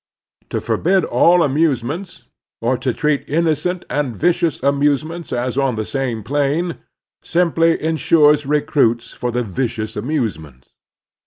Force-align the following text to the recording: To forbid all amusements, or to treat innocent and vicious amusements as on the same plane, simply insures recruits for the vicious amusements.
To 0.49 0.59
forbid 0.59 1.05
all 1.05 1.43
amusements, 1.43 2.23
or 2.59 2.75
to 2.75 2.91
treat 2.91 3.23
innocent 3.27 3.85
and 3.87 4.15
vicious 4.15 4.57
amusements 4.63 5.31
as 5.31 5.59
on 5.59 5.75
the 5.75 5.85
same 5.85 6.23
plane, 6.23 6.79
simply 7.21 7.79
insures 7.79 8.47
recruits 8.47 9.13
for 9.13 9.29
the 9.31 9.43
vicious 9.43 9.95
amusements. 9.95 10.71